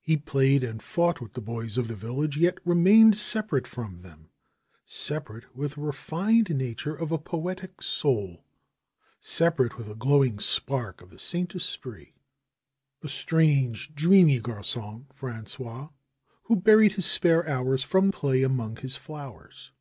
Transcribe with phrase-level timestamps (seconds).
[0.00, 4.30] He played and fought with the boys of the village, yet remained separate from them;
[4.86, 8.46] separate with the refined nature of a poetic soul;
[9.20, 12.14] separate with a glowing spark of the Saint Esprit.
[13.02, 15.90] A strange, dreamy gargon Frangois,
[16.44, 19.72] who buried his spare hours from play among his flowers.